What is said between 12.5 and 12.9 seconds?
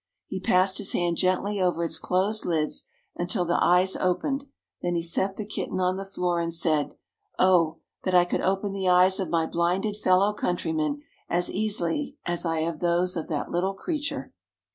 have